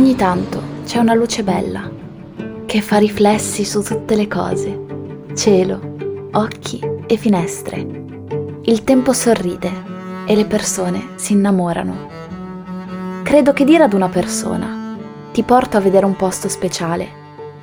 Ogni 0.00 0.16
tanto 0.16 0.62
c'è 0.86 0.96
una 0.96 1.12
luce 1.12 1.42
bella 1.42 1.90
che 2.64 2.80
fa 2.80 2.96
riflessi 2.96 3.66
su 3.66 3.82
tutte 3.82 4.16
le 4.16 4.26
cose, 4.28 4.86
cielo, 5.34 6.28
occhi 6.32 6.80
e 7.06 7.18
finestre. 7.18 7.86
Il 8.62 8.82
tempo 8.82 9.12
sorride 9.12 9.70
e 10.24 10.34
le 10.34 10.46
persone 10.46 11.08
si 11.16 11.34
innamorano. 11.34 12.08
Credo 13.22 13.52
che 13.52 13.64
dire 13.64 13.84
ad 13.84 13.92
una 13.92 14.08
persona 14.08 14.96
ti 15.32 15.42
porto 15.42 15.76
a 15.76 15.80
vedere 15.80 16.06
un 16.06 16.16
posto 16.16 16.48
speciale 16.48 17.06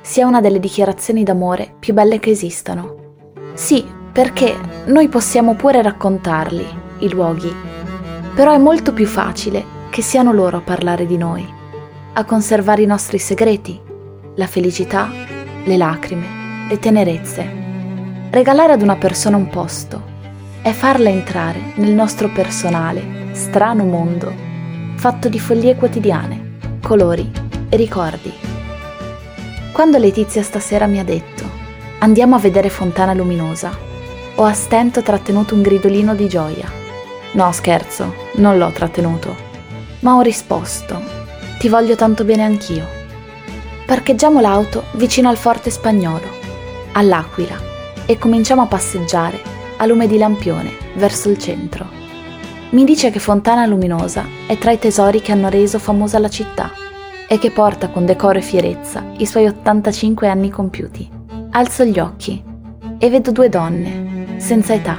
sia 0.02 0.24
una 0.24 0.40
delle 0.40 0.60
dichiarazioni 0.60 1.24
d'amore 1.24 1.74
più 1.76 1.92
belle 1.92 2.20
che 2.20 2.30
esistano. 2.30 3.16
Sì, 3.54 3.84
perché 4.12 4.54
noi 4.86 5.08
possiamo 5.08 5.56
pure 5.56 5.82
raccontarli, 5.82 6.66
i 6.98 7.10
luoghi, 7.10 7.52
però 8.32 8.52
è 8.52 8.58
molto 8.58 8.92
più 8.92 9.06
facile 9.06 9.64
che 9.90 10.02
siano 10.02 10.32
loro 10.32 10.58
a 10.58 10.62
parlare 10.62 11.04
di 11.04 11.16
noi, 11.16 11.56
a 12.18 12.24
conservare 12.24 12.82
i 12.82 12.86
nostri 12.86 13.16
segreti, 13.16 13.80
la 14.34 14.48
felicità, 14.48 15.08
le 15.62 15.76
lacrime, 15.76 16.66
le 16.68 16.76
tenerezze. 16.80 17.48
Regalare 18.30 18.72
ad 18.72 18.82
una 18.82 18.96
persona 18.96 19.36
un 19.36 19.48
posto 19.48 20.02
è 20.60 20.72
farla 20.72 21.10
entrare 21.10 21.74
nel 21.76 21.92
nostro 21.92 22.28
personale, 22.30 23.28
strano 23.34 23.84
mondo, 23.84 24.34
fatto 24.96 25.28
di 25.28 25.38
follie 25.38 25.76
quotidiane, 25.76 26.56
colori 26.82 27.30
e 27.68 27.76
ricordi. 27.76 28.32
Quando 29.70 29.98
Letizia 29.98 30.42
stasera 30.42 30.86
mi 30.86 30.98
ha 30.98 31.04
detto 31.04 31.44
andiamo 32.00 32.34
a 32.34 32.40
vedere 32.40 32.68
Fontana 32.68 33.14
Luminosa, 33.14 33.70
ho 34.34 34.42
a 34.42 34.52
stento 34.54 35.02
trattenuto 35.02 35.54
un 35.54 35.62
gridolino 35.62 36.16
di 36.16 36.28
gioia. 36.28 36.68
No, 37.34 37.52
scherzo, 37.52 38.12
non 38.38 38.58
l'ho 38.58 38.72
trattenuto, 38.72 39.36
ma 40.00 40.16
ho 40.16 40.20
risposto, 40.20 41.17
ti 41.58 41.68
voglio 41.68 41.96
tanto 41.96 42.24
bene 42.24 42.44
anch'io. 42.44 42.86
Parcheggiamo 43.84 44.40
l'auto 44.40 44.84
vicino 44.92 45.28
al 45.28 45.36
forte 45.36 45.70
spagnolo, 45.70 46.26
all'Aquila, 46.92 47.56
e 48.06 48.16
cominciamo 48.16 48.62
a 48.62 48.66
passeggiare 48.66 49.40
a 49.76 49.86
lume 49.86 50.06
di 50.06 50.18
lampione 50.18 50.70
verso 50.94 51.28
il 51.28 51.38
centro. 51.38 51.86
Mi 52.70 52.84
dice 52.84 53.10
che 53.10 53.18
Fontana 53.18 53.66
Luminosa 53.66 54.24
è 54.46 54.56
tra 54.56 54.70
i 54.70 54.78
tesori 54.78 55.20
che 55.20 55.32
hanno 55.32 55.48
reso 55.48 55.78
famosa 55.78 56.18
la 56.18 56.28
città 56.28 56.70
e 57.26 57.38
che 57.38 57.50
porta 57.50 57.88
con 57.88 58.06
decoro 58.06 58.38
e 58.38 58.42
fierezza 58.42 59.04
i 59.16 59.26
suoi 59.26 59.46
85 59.46 60.28
anni 60.28 60.50
compiuti. 60.50 61.10
Alzo 61.50 61.84
gli 61.84 61.98
occhi 61.98 62.40
e 62.98 63.10
vedo 63.10 63.32
due 63.32 63.48
donne, 63.48 64.36
senza 64.36 64.74
età, 64.74 64.96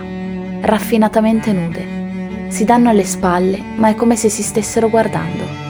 raffinatamente 0.61 1.53
nude. 1.53 2.47
Si 2.49 2.65
danno 2.65 2.89
alle 2.89 3.05
spalle, 3.05 3.61
ma 3.75 3.89
è 3.89 3.95
come 3.95 4.15
se 4.15 4.29
si 4.29 4.41
stessero 4.41 4.89
guardando. 4.89 5.68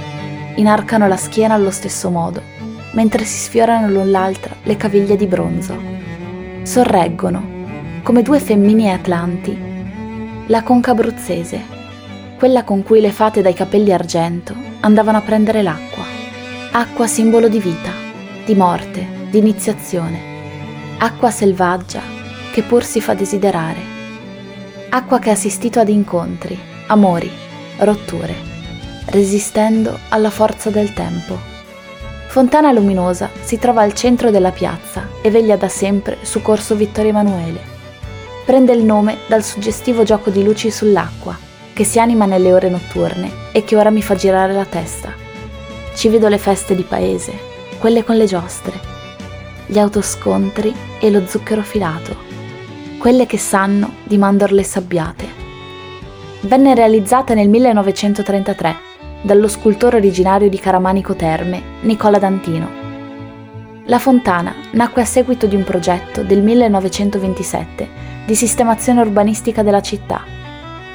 Inarcano 0.60 1.08
la 1.08 1.16
schiena 1.16 1.54
allo 1.54 1.72
stesso 1.72 2.10
modo, 2.10 2.42
mentre 2.92 3.24
si 3.24 3.38
sfiorano 3.38 3.90
l'un 3.90 4.12
l'altra 4.12 4.54
le 4.64 4.76
caviglie 4.76 5.16
di 5.16 5.26
bronzo. 5.26 5.74
Sorreggono, 6.64 8.02
come 8.04 8.24
due 8.24 8.42
femmini 8.42 8.92
atlanti. 8.92 9.58
La 10.48 10.62
conca 10.62 10.92
abruzzese, 10.92 11.62
quella 12.38 12.66
con 12.66 12.84
cui 12.84 13.00
le 13.00 13.12
fate 13.12 13.42
dai 13.42 13.54
capelli 13.54 13.94
argento 13.94 14.54
andavano 14.82 15.20
a 15.20 15.22
prendere 15.22 15.62
l'acqua. 15.62 16.04
Acqua 16.72 17.08
simbolo 17.08 17.48
di 17.48 17.60
vita, 17.60 17.92
di 18.46 18.54
morte, 18.54 19.08
di 19.30 19.38
iniziazione. 19.38 20.20
Acqua 20.98 21.32
selvaggia 21.32 22.02
che 22.52 22.64
pur 22.64 22.84
si 22.84 23.00
fa 23.00 23.14
desiderare. 23.14 23.80
Acqua 24.90 25.20
che 25.20 25.30
ha 25.30 25.34
assistito 25.34 25.80
ad 25.80 25.88
incontri, 25.88 26.60
amori, 26.88 27.32
rotture, 27.78 28.49
resistendo 29.10 29.98
alla 30.10 30.30
forza 30.30 30.70
del 30.70 30.94
tempo. 30.94 31.38
Fontana 32.28 32.72
Luminosa 32.72 33.30
si 33.42 33.58
trova 33.58 33.82
al 33.82 33.94
centro 33.94 34.32
della 34.32 34.52
piazza 34.52 35.08
e 35.22 35.30
veglia 35.32 35.56
da 35.56 35.68
sempre 35.68 36.18
su 36.22 36.42
Corso 36.42 36.76
Vittorio 36.76 37.10
Emanuele 37.10 37.78
prende 38.50 38.74
il 38.74 38.84
nome 38.84 39.20
dal 39.28 39.44
suggestivo 39.44 40.02
gioco 40.02 40.32
di 40.32 40.44
luci 40.44 40.72
sull'acqua, 40.72 41.38
che 41.72 41.84
si 41.84 42.00
anima 42.00 42.26
nelle 42.26 42.52
ore 42.52 42.68
notturne 42.68 43.32
e 43.52 43.64
che 43.64 43.76
ora 43.76 43.92
mi 43.92 44.02
fa 44.02 44.16
girare 44.16 44.54
la 44.54 44.66
testa. 44.66 45.14
Ci 45.94 46.10
vedo 46.10 46.28
le 46.30 46.40
feste 46.40 46.74
di 46.74 46.82
paese, 46.82 47.32
quelle 47.78 48.04
con 48.04 48.18
le 48.18 48.26
giostre, 48.26 48.74
gli 49.68 49.78
autoscontri 49.78 50.74
e 51.00 51.12
lo 51.12 51.28
zucchero 51.28 51.62
filato, 51.62 52.16
quelle 52.98 53.28
che 53.28 53.38
sanno 53.38 53.98
di 54.04 54.18
mandorle 54.18 54.64
sabbiate. 54.64 55.28
Venne 56.40 56.74
realizzata 56.74 57.36
nel 57.36 57.50
1933 57.50 58.89
dallo 59.22 59.48
scultore 59.48 59.98
originario 59.98 60.50
di 60.50 60.58
Caramanico 60.58 61.16
Terme, 61.16 61.62
Nicola 61.82 62.20
Dantino. 62.20 62.70
La 63.86 64.00
fontana 64.00 64.54
nacque 64.72 65.02
a 65.02 65.06
seguito 65.06 65.48
di 65.48 65.56
un 65.56 65.64
progetto 65.64 66.24
del 66.24 66.42
1927 66.42 67.88
di 68.26 68.36
sistemazione 68.36 69.02
urbanistica 69.02 69.64
della 69.64 69.82
città. 69.82 70.22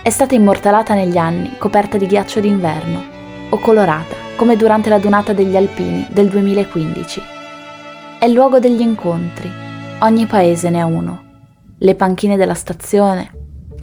È 0.03 0.11
stata 0.11 0.34
immortalata 0.34 0.95
negli 0.95 1.17
anni 1.17 1.57
coperta 1.59 1.97
di 1.97 2.07
ghiaccio 2.07 2.41
d'inverno 2.41 3.03
o 3.51 3.59
colorata 3.59 4.15
come 4.37 4.57
durante 4.57 4.89
la 4.89 4.99
donata 4.99 5.33
degli 5.33 5.57
Alpini 5.57 6.07
del 6.11 6.29
2015. 6.29 7.23
È 8.19 8.25
il 8.25 8.33
luogo 8.33 8.59
degli 8.59 8.81
incontri, 8.81 9.51
ogni 10.01 10.27
paese 10.27 10.71
ne 10.71 10.81
ha 10.81 10.87
uno. 10.87 11.23
Le 11.79 11.95
panchine 11.95 12.37
della 12.37 12.55
stazione, 12.55 13.31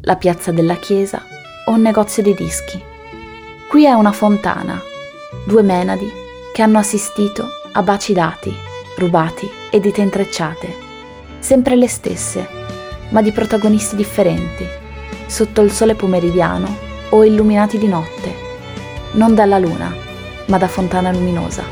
la 0.01 0.15
piazza 0.15 0.51
della 0.51 0.75
chiesa 0.75 1.21
o 1.65 1.73
un 1.73 1.81
negozio 1.81 2.23
di 2.23 2.33
dischi. 2.33 2.90
Qui 3.71 3.85
è 3.85 3.93
una 3.93 4.11
fontana, 4.11 4.81
due 5.45 5.61
menadi 5.61 6.11
che 6.51 6.61
hanno 6.61 6.77
assistito 6.77 7.47
a 7.71 7.81
baci 7.81 8.11
dati, 8.11 8.53
rubati 8.97 9.49
e 9.69 9.79
dita 9.79 10.01
intrecciate, 10.01 10.75
sempre 11.39 11.77
le 11.77 11.87
stesse 11.87 12.45
ma 13.11 13.21
di 13.21 13.31
protagonisti 13.31 13.95
differenti, 13.95 14.65
sotto 15.25 15.61
il 15.61 15.71
sole 15.71 15.95
pomeridiano 15.95 16.67
o 17.11 17.23
illuminati 17.23 17.77
di 17.77 17.87
notte, 17.87 18.35
non 19.13 19.35
dalla 19.35 19.57
luna, 19.57 19.95
ma 20.47 20.57
da 20.57 20.67
fontana 20.67 21.09
luminosa. 21.09 21.63